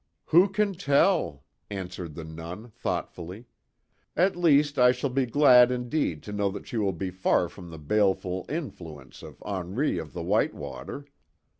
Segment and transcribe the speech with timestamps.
[0.29, 3.45] "Who can tell?" answered the Nun, thoughtfully.
[4.15, 7.69] "At least, I shall be glad indeed to know that she will be far from
[7.69, 11.05] the baleful influence of Henri of the White Water.